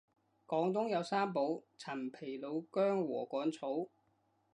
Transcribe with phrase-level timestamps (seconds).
[0.47, 3.87] 廣東有三寶陳皮老薑禾桿草